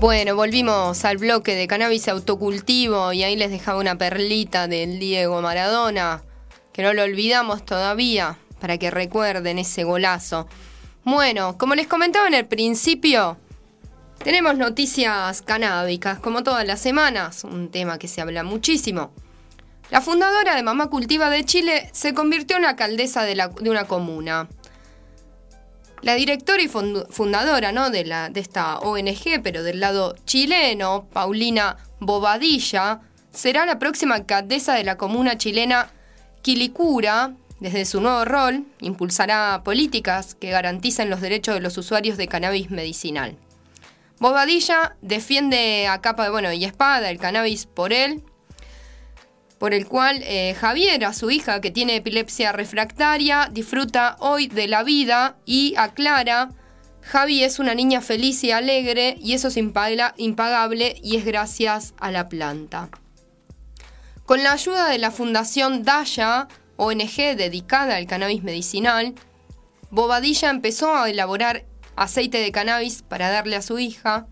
[0.00, 5.42] Bueno, volvimos al bloque de cannabis autocultivo y ahí les dejaba una perlita del Diego
[5.42, 6.22] Maradona,
[6.72, 10.46] que no lo olvidamos todavía, para que recuerden ese golazo.
[11.02, 13.38] Bueno, como les comentaba en el principio,
[14.22, 19.10] tenemos noticias canábicas, como todas las semanas, un tema que se habla muchísimo.
[19.90, 24.48] La fundadora de Mamá Cultiva de Chile se convirtió en alcaldesa de, de una comuna.
[26.02, 27.90] La directora y fundadora ¿no?
[27.90, 33.00] de, la, de esta ONG, pero del lado chileno, Paulina Bobadilla,
[33.32, 35.90] será la próxima alcaldesa de la comuna chilena
[36.42, 37.34] Quilicura.
[37.58, 42.70] Desde su nuevo rol, impulsará políticas que garanticen los derechos de los usuarios de cannabis
[42.70, 43.36] medicinal.
[44.20, 48.22] Bobadilla defiende a capa de bueno y espada el cannabis por él
[49.58, 54.84] por el cual eh, Javiera, su hija que tiene epilepsia refractaria, disfruta hoy de la
[54.84, 56.50] vida y aclara,
[57.02, 62.10] Javi es una niña feliz y alegre y eso es impagable y es gracias a
[62.10, 62.90] la planta.
[64.26, 69.14] Con la ayuda de la Fundación Daya, ONG dedicada al cannabis medicinal,
[69.90, 71.64] Bobadilla empezó a elaborar
[71.96, 74.26] aceite de cannabis para darle a su hija.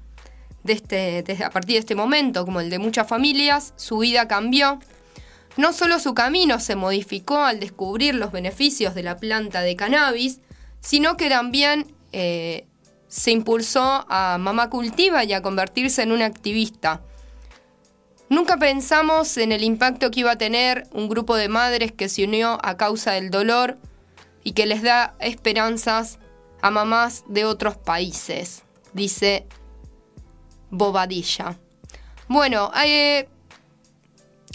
[0.63, 4.81] Desde, desde, a partir de este momento, como el de muchas familias, su vida cambió
[5.57, 10.41] no solo su camino se modificó al descubrir los beneficios de la planta de cannabis,
[10.81, 12.67] sino que también eh,
[13.09, 17.03] se impulsó a Mamá Cultiva y a convertirse en una activista.
[18.29, 22.25] Nunca pensamos en el impacto que iba a tener un grupo de madres que se
[22.25, 23.79] unió a causa del dolor
[24.43, 26.19] y que les da esperanzas
[26.61, 29.47] a mamás de otros países, dice
[30.71, 31.57] Bobadilla.
[32.29, 33.29] Bueno, eh,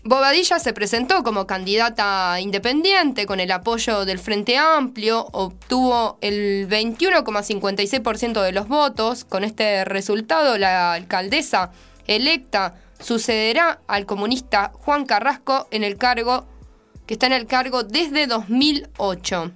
[0.03, 8.41] Bobadilla se presentó como candidata independiente con el apoyo del Frente Amplio, obtuvo el 21,56%
[8.41, 9.25] de los votos.
[9.25, 11.71] Con este resultado, la alcaldesa
[12.08, 16.47] electa sucederá al comunista Juan Carrasco en el cargo
[17.05, 19.52] que está en el cargo desde 2008.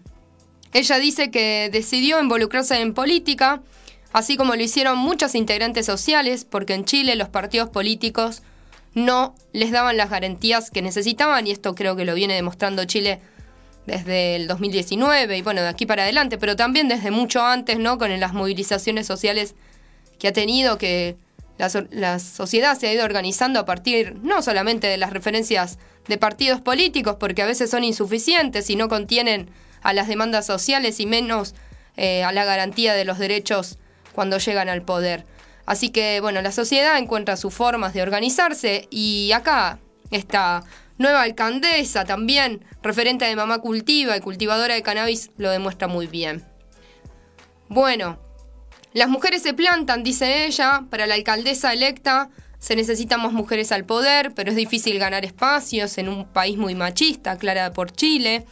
[0.73, 3.63] Ella dice que decidió involucrarse en política,
[4.13, 8.43] así como lo hicieron muchas integrantes sociales, porque en Chile los partidos políticos
[8.95, 13.19] no les daban las garantías que necesitaban y esto creo que lo viene demostrando Chile
[13.85, 17.97] desde el 2019 y bueno, de aquí para adelante, pero también desde mucho antes, ¿no?
[17.97, 19.53] Con las movilizaciones sociales
[20.17, 21.17] que ha tenido, que
[21.57, 25.77] la, sociedad se ha ido organizando a partir no solamente de las referencias
[26.07, 29.49] de partidos políticos, porque a veces son insuficientes y no contienen
[29.81, 31.53] a las demandas sociales y menos
[31.97, 33.77] eh, a la garantía de los derechos
[34.13, 35.25] cuando llegan al poder.
[35.65, 39.79] Así que, bueno, la sociedad encuentra sus formas de organizarse y acá
[40.11, 40.63] esta
[40.97, 46.45] nueva alcaldesa también, referente de mamá cultiva y cultivadora de cannabis, lo demuestra muy bien.
[47.67, 48.19] Bueno,
[48.93, 53.85] las mujeres se plantan, dice ella, para la alcaldesa electa se necesitan más mujeres al
[53.85, 58.45] poder, pero es difícil ganar espacios en un país muy machista, clara por Chile.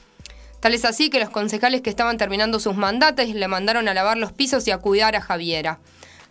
[0.60, 4.18] Tal es así que los concejales que estaban terminando sus mandatos le mandaron a lavar
[4.18, 5.80] los pisos y a cuidar a Javiera.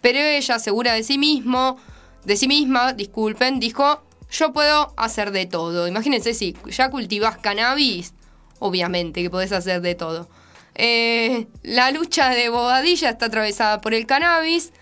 [0.02, 1.78] Pero ella, segura de sí mismo,
[2.24, 5.88] de sí misma, disculpen, dijo, yo puedo hacer de todo.
[5.88, 8.12] Imagínense si ya cultivas cannabis,
[8.58, 10.28] obviamente que podés hacer de todo.
[10.74, 14.72] Eh, la lucha de Bobadilla está atravesada por el cannabis.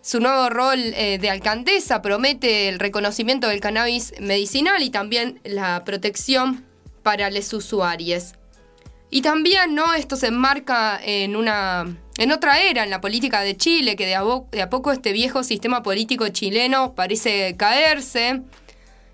[0.00, 5.84] Su nuevo rol eh, de alcaldesa promete el reconocimiento del cannabis medicinal y también la
[5.84, 6.64] protección
[7.02, 8.34] para los usuarios.
[9.10, 9.92] Y también, ¿no?
[9.94, 11.86] Esto se enmarca en una
[12.20, 15.82] en otra era, en la política de Chile, que de a, poco este viejo sistema
[15.82, 18.42] político chileno parece caerse.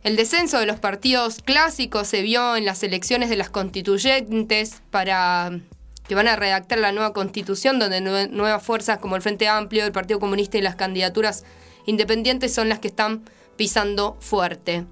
[0.03, 5.61] El descenso de los partidos clásicos se vio en las elecciones de las constituyentes para
[6.09, 9.93] que van a redactar la nueva constitución, donde nuevas fuerzas como el Frente Amplio, el
[9.93, 11.45] Partido Comunista y las candidaturas
[11.87, 13.23] independientes son las que están
[13.57, 14.85] pisando fuerte.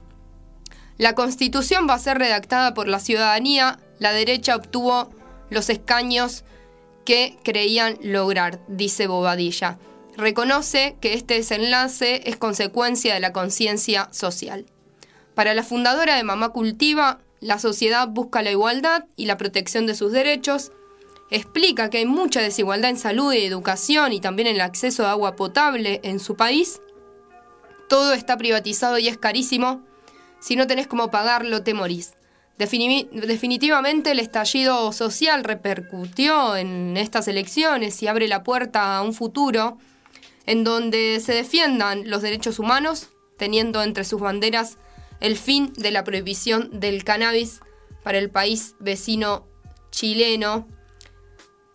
[0.99, 5.11] La constitución va a ser redactada por la ciudadanía, la derecha obtuvo
[5.51, 6.45] los escaños
[7.05, 9.79] que creían lograr, dice Bobadilla.
[10.17, 14.67] Reconoce que este desenlace es consecuencia de la conciencia social.
[15.35, 19.95] Para la fundadora de Mamá Cultiva, la sociedad busca la igualdad y la protección de
[19.95, 20.73] sus derechos,
[21.31, 25.11] explica que hay mucha desigualdad en salud y educación y también en el acceso a
[25.11, 26.81] agua potable en su país.
[27.89, 29.83] Todo está privatizado y es carísimo.
[30.41, 32.15] Si no tenés cómo pagarlo, te morís
[32.59, 39.79] definitivamente el estallido social repercutió en estas elecciones y abre la puerta a un futuro
[40.47, 44.79] en donde se defiendan los derechos humanos, teniendo entre sus banderas
[45.21, 47.61] el fin de la prohibición del cannabis
[48.03, 49.47] para el país vecino
[49.91, 50.69] chileno.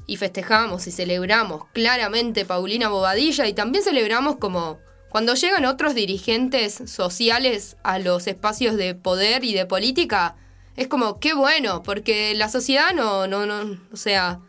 [0.05, 4.79] y festejamos y celebramos claramente Paulina Bobadilla y también celebramos como
[5.09, 10.35] cuando llegan otros dirigentes sociales a los espacios de poder y de política,
[10.79, 14.39] es como, qué bueno, porque la sociedad no, no, no, o sea,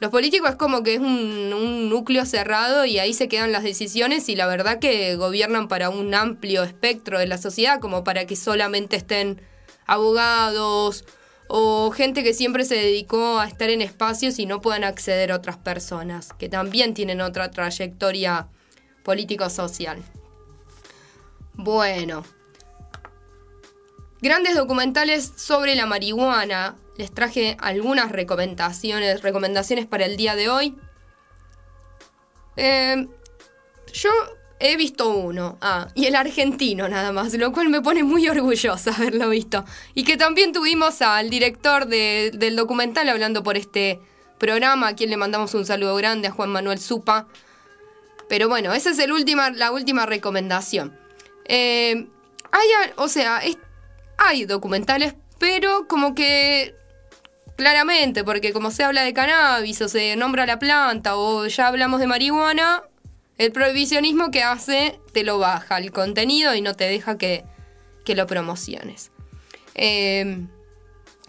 [0.00, 3.62] los políticos es como que es un, un, núcleo cerrado y ahí se quedan las
[3.62, 8.26] decisiones y la verdad que gobiernan para un amplio espectro de la sociedad, como para
[8.26, 9.40] que solamente estén
[9.86, 11.06] abogados
[11.48, 15.36] o gente que siempre se dedicó a estar en espacios y no puedan acceder a
[15.36, 18.48] otras personas, que también tienen otra trayectoria
[19.04, 20.02] político-social.
[21.54, 22.24] Bueno.
[24.22, 26.76] Grandes documentales sobre la marihuana.
[26.96, 30.76] Les traje algunas recomendaciones, recomendaciones para el día de hoy.
[32.56, 33.06] Eh,
[33.92, 34.10] yo
[34.64, 38.94] He visto uno, ah, y el argentino nada más, lo cual me pone muy orgullosa
[38.94, 39.64] haberlo visto.
[39.92, 43.98] Y que también tuvimos al director del documental hablando por este
[44.38, 47.26] programa, a quien le mandamos un saludo grande, a Juan Manuel Supa.
[48.28, 50.96] Pero bueno, esa es el última, la última recomendación.
[51.46, 52.06] Eh,
[52.52, 53.40] hay, o sea,
[54.24, 56.74] hay documentales, pero como que
[57.56, 62.00] claramente, porque como se habla de cannabis o se nombra la planta o ya hablamos
[62.00, 62.82] de marihuana,
[63.38, 67.44] el prohibicionismo que hace te lo baja el contenido y no te deja que,
[68.06, 69.10] lo promociones.
[69.74, 70.48] Em,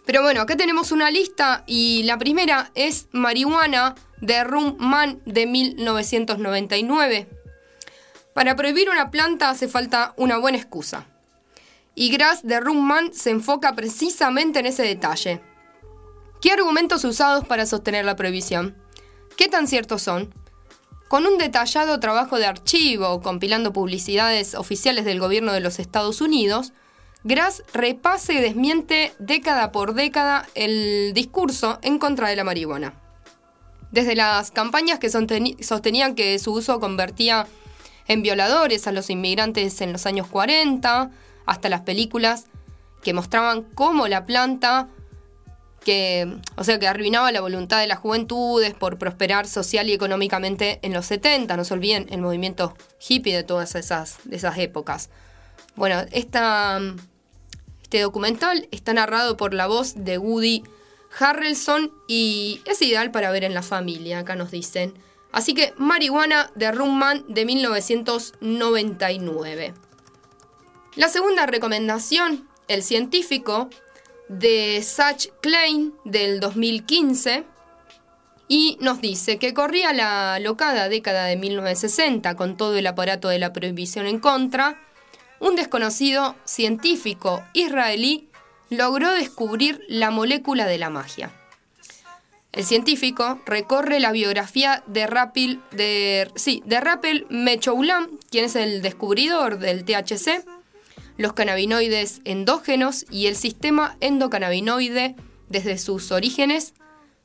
[0.06, 5.46] pero bueno, acá tenemos una lista y la primera es Marihuana de Rum Man de
[5.46, 7.28] 1999.
[8.34, 11.06] Para prohibir una planta hace falta una buena excusa.
[11.96, 15.42] Y Grass de Rum Man se enfoca precisamente en ese detalle.
[16.42, 18.76] ¿Qué argumentos usados para sostener la prohibición?
[19.38, 20.34] ¿Qué tan ciertos son?
[21.08, 26.74] Con un detallado trabajo de archivo, compilando publicidades oficiales del gobierno de los Estados Unidos,
[27.24, 32.96] Grass repasa y desmiente década por década el discurso en contra de la marihuana.
[33.92, 37.48] Desde las campañas que sostenían que su uso convertía
[38.08, 41.12] en violadores a los inmigrantes en los años 40,
[41.46, 42.46] hasta las películas
[43.04, 44.90] que mostraban cómo la planta
[45.84, 50.80] que, o sea, que arruinaba la voluntad de las juventudes por prosperar social y económicamente
[50.82, 52.74] en los 70, no se olviden el movimiento
[53.08, 55.10] hippie de todas esas, de esas épocas.
[55.76, 56.80] Bueno, esta,
[57.84, 60.64] este documental está narrado por la voz de Woody
[61.20, 64.94] Harrelson y es ideal para ver en la familia, acá nos dicen.
[65.32, 69.74] Así que Marihuana de Rumman de 1999.
[70.96, 73.70] La segunda recomendación, El científico,
[74.30, 77.46] de Sach Klein del 2015
[78.48, 83.40] y nos dice que corría la locada década de 1960 con todo el aparato de
[83.40, 84.80] la prohibición en contra,
[85.40, 88.30] un desconocido científico israelí
[88.70, 91.32] logró descubrir la molécula de la magia.
[92.52, 98.84] El científico recorre la biografía de Rapil, de, sí, de Rappel Mechoulam, quien es el
[98.84, 100.46] descubridor del THC,
[101.18, 105.16] los cannabinoides endógenos y el sistema endocannabinoide
[105.50, 106.74] desde sus orígenes,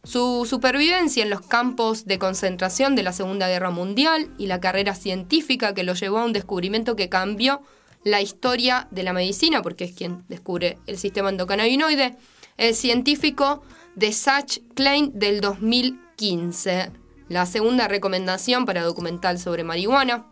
[0.05, 4.95] su supervivencia en los campos de concentración de la Segunda Guerra Mundial y la carrera
[4.95, 7.63] científica que lo llevó a un descubrimiento que cambió
[8.05, 12.17] la historia de la medicina, porque es quien descubre el sistema endocannabinoide,
[12.57, 13.63] el científico
[13.97, 16.91] de Sach Klein del 2015.
[17.29, 20.27] La segunda recomendación para documental sobre marihuana.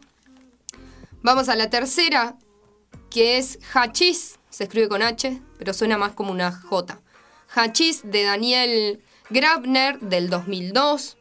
[1.22, 2.36] Vamos a la tercera,
[3.10, 7.00] que es Hachís, se escribe con H, pero suena más como una J.
[7.48, 11.16] Hachís de Daniel Grabner del 2002.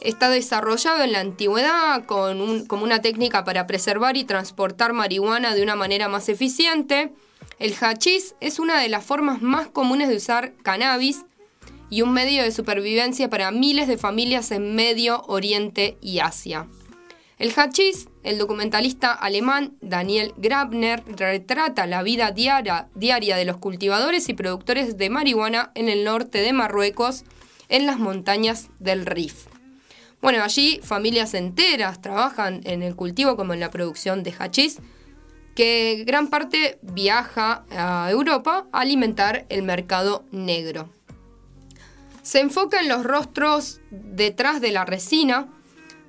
[0.00, 5.62] Está desarrollado en la antigüedad con como una técnica para preservar y transportar marihuana de
[5.62, 7.12] una manera más eficiente.
[7.58, 11.24] El hachís es una de las formas más comunes de usar cannabis
[11.90, 16.66] y un medio de supervivencia para miles de familias en Medio Oriente y Asia.
[17.40, 24.28] El hachís, el documentalista alemán Daniel Grabner retrata la vida diaria, diaria de los cultivadores
[24.28, 27.24] y productores de marihuana en el norte de Marruecos,
[27.70, 29.46] en las montañas del Rif.
[30.20, 34.78] Bueno, allí familias enteras trabajan en el cultivo como en la producción de hachís,
[35.54, 40.90] que gran parte viaja a Europa a alimentar el mercado negro.
[42.20, 45.48] Se enfoca en los rostros detrás de la resina,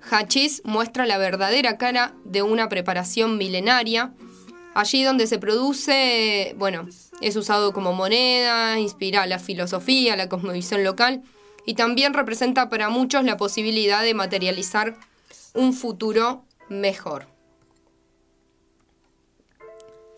[0.10, 4.14] Hachís muestra la verdadera cara de una preparación milenaria.
[4.74, 6.88] Allí donde se produce, bueno,
[7.20, 11.22] es usado como moneda, inspira la filosofía, la cosmovisión local
[11.66, 14.96] y también representa para muchos la posibilidad de materializar
[15.54, 17.28] un futuro mejor.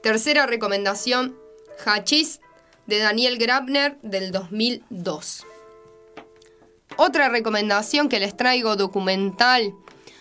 [0.01, 1.37] Tercera recomendación,
[1.85, 2.39] Hachís
[2.87, 5.45] de Daniel Grabner del 2002.
[6.97, 9.73] Otra recomendación que les traigo documental,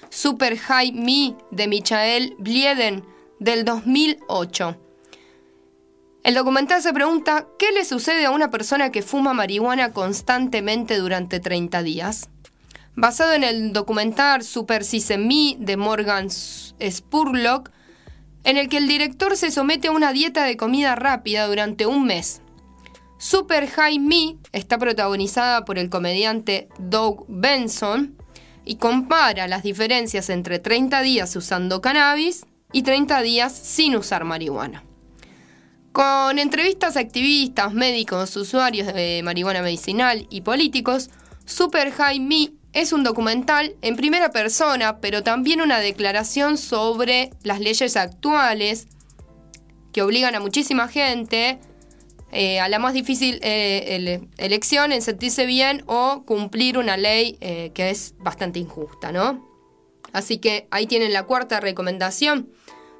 [0.09, 3.05] Super High Me de Michael Blieden
[3.39, 4.79] del 2008.
[6.25, 11.41] El documental se pregunta, ¿qué le sucede a una persona que fuma marihuana constantemente durante
[11.41, 12.29] 30 días?
[12.95, 14.83] Basado en el documental Super
[15.19, 17.71] Me de Morgan Spurlock,
[18.45, 22.05] en el que el director se somete a una dieta de comida rápida durante un
[22.05, 22.42] mes.
[23.23, 28.17] Super High Me está protagonizada por el comediante Doug Benson
[28.65, 34.83] y compara las diferencias entre 30 días usando cannabis y 30 días sin usar marihuana.
[35.93, 41.09] Con entrevistas a activistas, médicos, usuarios de marihuana medicinal y políticos,
[41.45, 47.61] Super High Me es un documental en primera persona, pero también una declaración sobre las
[47.61, 48.89] leyes actuales
[49.93, 51.61] que obligan a muchísima gente
[52.33, 57.71] eh, a la más difícil eh, elección en sentirse bien o cumplir una ley eh,
[57.75, 59.47] que es bastante injusta, ¿no?
[60.15, 62.51] Así que ahí tienen la cuarta recomendación.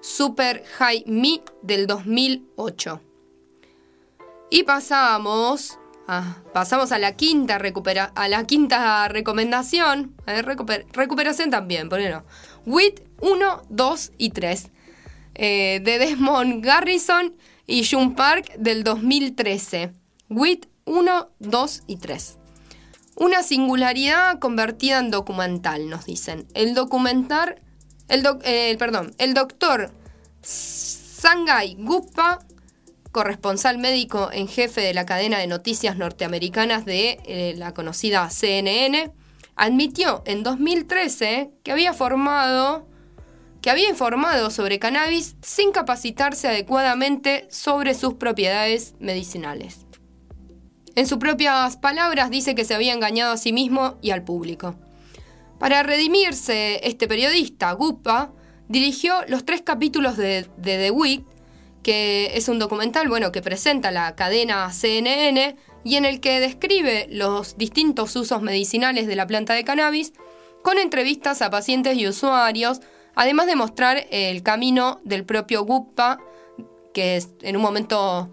[0.03, 3.01] Super High Me del 2008.
[4.51, 10.15] Y pasamos a, pasamos a la quinta recupera, a la quinta recomendación,
[10.93, 12.25] recuperación también, por no.
[12.67, 14.71] WIT 1, 2 y 3
[15.35, 17.35] eh, de Desmond Garrison
[17.67, 19.93] y June Park del 2013.
[20.29, 22.39] WIT 1, 2 y 3.
[23.17, 26.47] Una singularidad convertida en documental, nos dicen.
[26.55, 27.63] El documental
[28.13, 29.91] el, eh, perdón, el doctor
[30.43, 32.41] Sangai Gupta,
[33.11, 39.13] corresponsal médico en jefe de la cadena de noticias norteamericanas de eh, la conocida CNN,
[39.57, 42.87] admitió en 2013 que había formado
[43.63, 49.87] que había informado sobre cannabis sin capacitarse adecuadamente sobre sus propiedades medicinales.
[50.95, 54.75] En sus propias palabras dice que se había engañado a sí mismo y al público.
[55.59, 58.33] Para redimirse, este periodista, Gupa,
[58.69, 61.25] dirigió los tres capítulos de, The Week,
[61.85, 67.07] que es un documental bueno, que presenta la cadena CNN y en el que describe
[67.11, 70.13] los distintos usos medicinales de la planta de cannabis,
[70.63, 72.81] con entrevistas a pacientes y usuarios,
[73.15, 76.19] además de mostrar el camino del propio Gupa,
[76.93, 78.31] que en un momento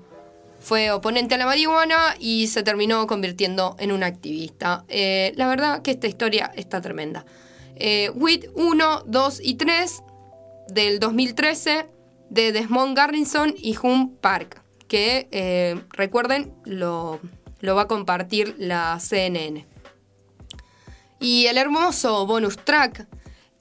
[0.60, 4.84] fue oponente a la marihuana y se terminó convirtiendo en un activista.
[4.90, 7.26] Eh, la verdad que esta historia está tremenda.
[7.76, 10.04] Eh, WIT 1, 2 y 3
[10.68, 11.88] del 2013
[12.30, 17.20] de Desmond Garrison y Hum Park, que eh, recuerden lo,
[17.62, 19.66] lo va a compartir la CNN.
[21.22, 23.08] Y el hermoso bonus track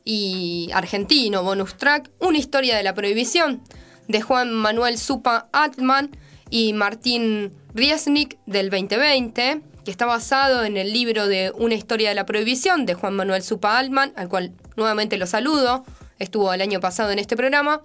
[0.09, 3.63] y argentino bonus track, Una historia de la prohibición,
[4.09, 6.11] de Juan Manuel Supa Atman,
[6.49, 12.15] y Martín Riesnik del 2020, que está basado en el libro de Una historia de
[12.15, 15.85] la prohibición de Juan Manuel Supa Altman, al cual nuevamente lo saludo,
[16.19, 17.83] estuvo el año pasado en este programa.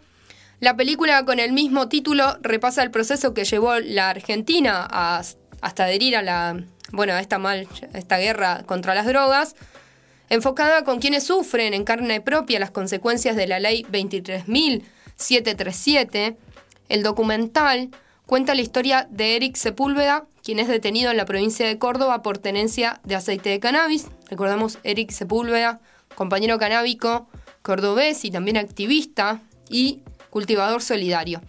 [0.62, 6.16] La película con el mismo título repasa el proceso que llevó la Argentina hasta adherir
[6.16, 6.64] a la
[6.94, 9.56] bueno, a esta mal esta guerra contra las drogas,
[10.34, 16.36] enfocada con quienes sufren en carne propia las consecuencias de la ley 23.737.
[16.90, 17.92] El documental
[18.26, 22.40] cuenta la historia de Eric Sepúlveda, quien es detenido en la provincia de Córdoba por
[22.40, 24.08] tenencia de aceite de cannabis.
[24.28, 25.82] Recordamos Eric Sepúlveda,
[26.16, 27.28] compañero canábico
[27.62, 31.42] cordobés y también activista y cultivador solidario.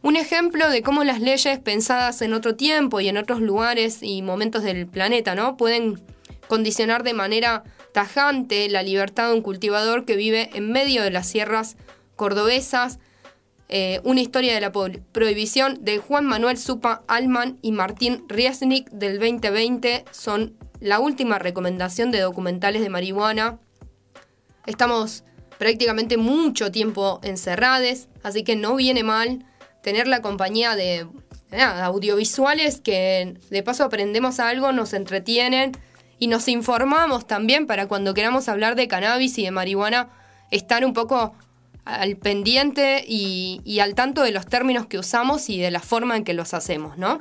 [0.00, 4.22] Un ejemplo de cómo las leyes pensadas en otro tiempo y en otros lugares y
[4.22, 5.56] momentos del planeta, ¿no?
[5.56, 6.00] Pueden
[6.46, 7.64] condicionar de manera
[7.98, 11.76] tajante la libertad de un cultivador que vive en medio de las sierras
[12.14, 13.00] cordobesas,
[13.68, 19.18] eh, una historia de la prohibición de Juan Manuel Supa Alman y Martín Riesnik del
[19.18, 23.58] 2020 son la última recomendación de documentales de marihuana.
[24.66, 25.24] Estamos
[25.58, 29.44] prácticamente mucho tiempo encerrados, así que no viene mal
[29.82, 31.04] tener la compañía de
[31.50, 35.72] audiovisuales que de paso aprendemos algo, nos entretienen
[36.18, 40.08] y nos informamos también para cuando queramos hablar de cannabis y de marihuana
[40.50, 41.34] estar un poco
[41.84, 46.24] al pendiente y, al tanto de los términos que usamos y de la forma en
[46.24, 47.18] que los hacemos, ¿no?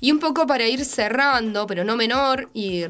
[0.00, 2.84] Y un poco para ir cerrando, pero no menor, y...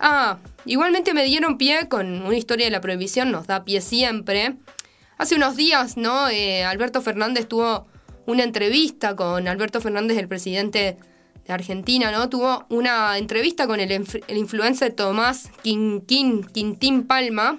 [0.00, 4.54] Ah, igualmente me dieron pie con una historia de la prohibición, nos da pie siempre.
[5.16, 6.28] Hace unos días, ¿no?
[6.28, 7.86] Eh, Alberto Fernández tuvo
[8.26, 10.98] una entrevista con Alberto Fernández, el presidente
[11.48, 12.28] de Argentina, ¿no?
[12.28, 13.90] Tuvo una entrevista con el,
[14.28, 17.58] influencer Tomás Quintín, Quintín Palma,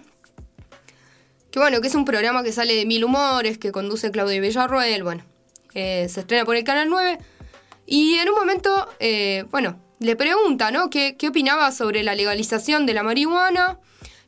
[1.51, 5.03] que bueno, que es un programa que sale de Mil Humores, que conduce Claudio Villarroel,
[5.03, 5.23] bueno,
[5.73, 7.17] eh, se estrena por el Canal 9.
[7.87, 10.91] Y en un momento, eh, bueno, le pregunta, ¿no?
[10.91, 13.79] ¿Qué, ¿Qué, opinaba sobre la legalización de la marihuana?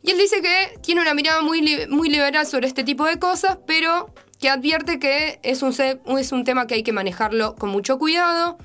[0.01, 3.59] Y él dice que tiene una mirada muy, muy liberal sobre este tipo de cosas,
[3.67, 5.75] pero que advierte que es un,
[6.17, 8.57] es un tema que hay que manejarlo con mucho cuidado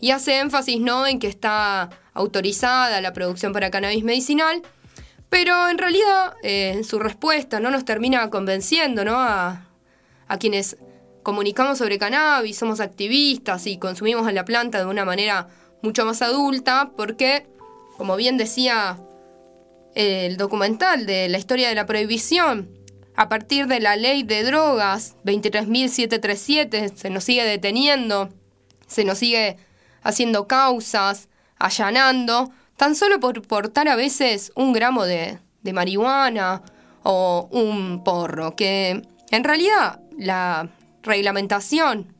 [0.00, 1.06] y hace énfasis, ¿no?
[1.06, 4.62] En que está autorizada la producción para cannabis medicinal,
[5.28, 9.16] pero en realidad eh, su respuesta no nos termina convenciendo, ¿no?
[9.16, 9.66] A,
[10.28, 10.76] a quienes
[11.22, 15.48] comunicamos sobre cannabis, somos activistas y consumimos a la planta de una manera
[15.82, 17.46] mucho más adulta, porque,
[17.96, 18.98] como bien decía
[19.94, 22.68] el documental de la historia de la prohibición,
[23.16, 28.28] a partir de la ley de drogas 23.737 se nos sigue deteniendo,
[28.86, 29.56] se nos sigue
[30.04, 36.62] haciendo causas, allanando, tan solo por portar a veces un gramo de, de marihuana
[37.02, 40.68] o un porro, que en realidad la
[41.02, 42.14] reglamentación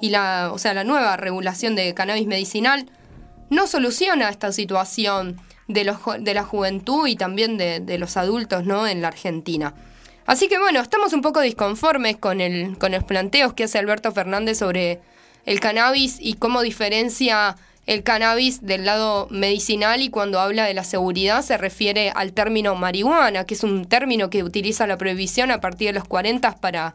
[0.00, 2.90] y la, o sea, la nueva regulación de cannabis medicinal
[3.50, 8.86] no soluciona esta situación de, los, de la juventud y también de, los adultos ¿no?
[8.86, 9.74] en la Argentina.
[10.26, 14.12] Así que bueno, estamos un poco disconformes con, el, con los planteos que hace Alberto
[14.12, 15.00] Fernández sobre
[15.48, 20.84] el cannabis y cómo diferencia el cannabis del lado medicinal y cuando habla de la
[20.84, 25.62] seguridad se refiere al término marihuana, que es un término que utiliza la prohibición a
[25.62, 26.94] partir de los 40 para,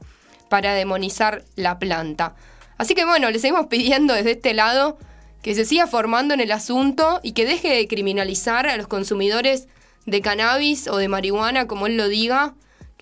[0.50, 2.36] para demonizar la planta.
[2.78, 5.00] Así que bueno, le seguimos pidiendo desde este lado
[5.42, 9.68] que se siga formando en el asunto y que deje de criminalizar a los consumidores
[10.06, 12.54] de cannabis o de marihuana, como él lo diga.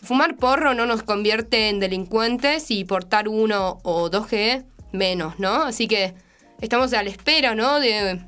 [0.01, 5.63] Fumar porro no nos convierte en delincuentes y portar uno o dos G menos, ¿no?
[5.63, 6.13] Así que
[6.59, 7.79] estamos a la espera, ¿no?
[7.79, 8.21] De,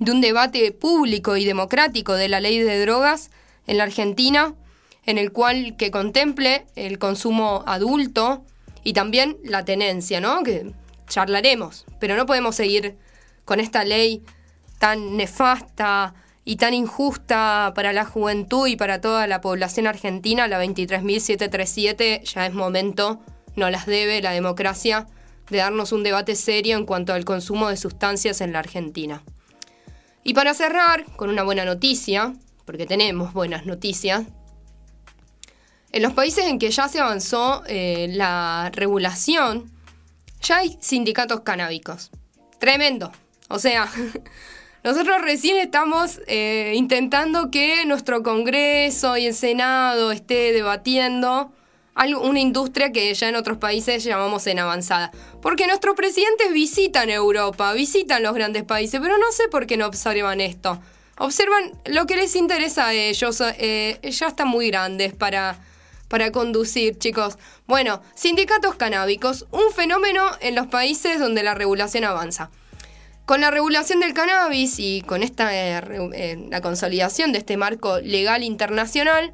[0.00, 3.30] un debate público y democrático de la ley de drogas
[3.66, 4.54] en la Argentina,
[5.04, 8.44] en el cual que contemple el consumo adulto
[8.82, 10.42] y también la tenencia, ¿no?
[10.42, 10.72] Que
[11.06, 12.96] charlaremos, pero no podemos seguir
[13.44, 14.22] con esta ley
[14.78, 16.14] tan nefasta
[16.44, 22.46] y tan injusta para la juventud y para toda la población argentina, la 23.737, ya
[22.46, 23.20] es momento,
[23.56, 25.06] no las debe la democracia,
[25.50, 29.22] de darnos un debate serio en cuanto al consumo de sustancias en la Argentina.
[30.22, 32.34] Y para cerrar con una buena noticia,
[32.64, 34.24] porque tenemos buenas noticias,
[35.92, 39.70] en los países en que ya se avanzó eh, la regulación,
[40.40, 42.10] ya hay sindicatos canábicos.
[42.58, 43.10] Tremendo.
[43.48, 43.90] O sea,
[44.84, 51.52] nosotros recién estamos eh, intentando que nuestro Congreso y el Senado esté debatiendo
[51.96, 55.10] una industria que ya en otros países llamamos en avanzada.
[55.42, 59.86] Porque nuestros presidentes visitan Europa, visitan los grandes países, pero no sé por qué no
[59.86, 60.80] observan esto.
[61.18, 63.42] Observan lo que les interesa a ellos.
[63.58, 65.58] Eh, ya están muy grandes para,
[66.08, 67.36] para conducir, chicos.
[67.66, 72.50] Bueno, sindicatos canábicos, un fenómeno en los países donde la regulación avanza.
[73.26, 75.82] Con la regulación del cannabis y con esta eh,
[76.14, 79.32] eh, la consolidación de este marco legal internacional,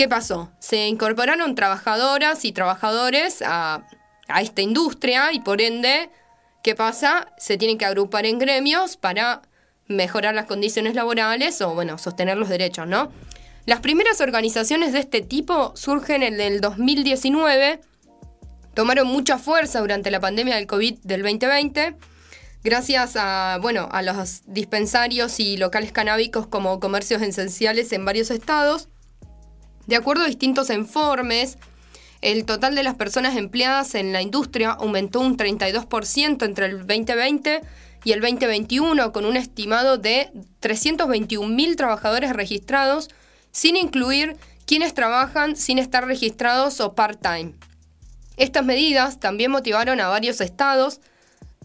[0.00, 0.50] ¿qué pasó?
[0.60, 3.86] Se incorporaron trabajadoras y trabajadores a,
[4.28, 6.08] a esta industria y por ende,
[6.62, 7.26] ¿qué pasa?
[7.36, 9.42] Se tienen que agrupar en gremios para
[9.88, 13.12] mejorar las condiciones laborales o, bueno, sostener los derechos, ¿no?
[13.66, 17.80] Las primeras organizaciones de este tipo surgen en el 2019
[18.72, 21.94] tomaron mucha fuerza durante la pandemia del COVID del 2020
[22.64, 28.88] gracias a, bueno, a los dispensarios y locales canábicos como comercios esenciales en varios estados.
[29.86, 31.58] De acuerdo a distintos informes,
[32.20, 37.62] el total de las personas empleadas en la industria aumentó un 32% entre el 2020
[38.04, 43.08] y el 2021, con un estimado de 321.000 trabajadores registrados,
[43.52, 47.54] sin incluir quienes trabajan sin estar registrados o part-time.
[48.36, 51.00] Estas medidas también motivaron a varios estados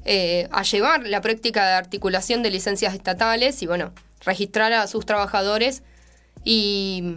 [0.06, 3.94] eh, a llevar la práctica de articulación de licencias estatales y, bueno,
[4.26, 5.84] registrar a sus trabajadores
[6.44, 7.16] y,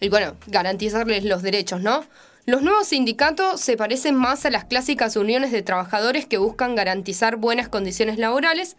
[0.00, 2.04] y bueno, garantizarles los derechos, ¿no?
[2.46, 7.36] Los nuevos sindicatos se parecen más a las clásicas uniones de trabajadores que buscan garantizar
[7.36, 8.76] buenas condiciones laborales.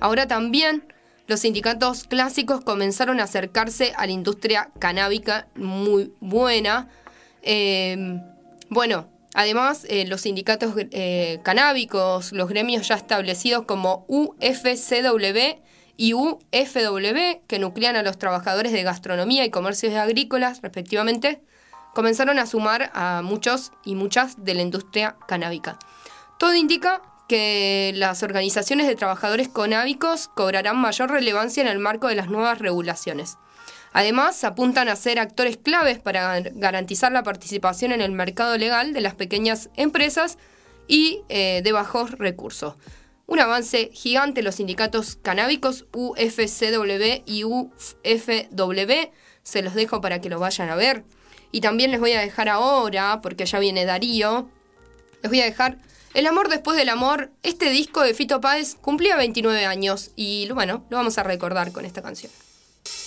[0.00, 0.84] Ahora también
[1.28, 6.88] los sindicatos clásicos comenzaron a acercarse a la industria canábica muy buena.
[7.42, 8.20] Eh,
[8.68, 15.62] bueno, además, eh, los sindicatos eh, canábicos, los gremios ya establecidos como UFCW
[15.96, 21.40] y UFW, que nuclean a los trabajadores de gastronomía y comercios agrícolas, respectivamente,
[21.94, 25.78] comenzaron a sumar a muchos y muchas de la industria canábica.
[26.38, 32.16] Todo indica que las organizaciones de trabajadores canábicos cobrarán mayor relevancia en el marco de
[32.16, 33.38] las nuevas regulaciones.
[33.92, 39.00] Además, apuntan a ser actores claves para garantizar la participación en el mercado legal de
[39.00, 40.36] las pequeñas empresas
[40.88, 42.74] y eh, de bajos recursos.
[43.26, 48.92] Un avance gigante los sindicatos canábicos UFCW y UFW.
[49.42, 51.04] Se los dejo para que lo vayan a ver.
[51.50, 54.48] Y también les voy a dejar ahora, porque ya viene Darío,
[55.22, 55.78] les voy a dejar
[56.12, 57.32] El amor después del amor.
[57.42, 61.84] Este disco de Fito Páez cumplía 29 años y bueno, lo vamos a recordar con
[61.84, 62.30] esta canción.